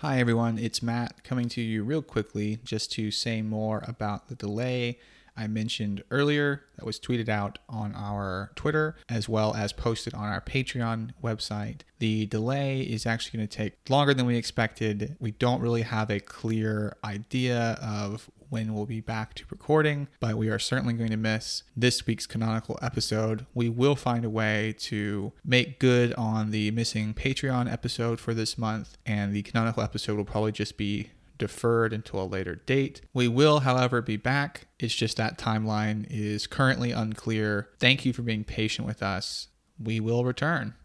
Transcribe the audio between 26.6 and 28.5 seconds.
missing Patreon episode for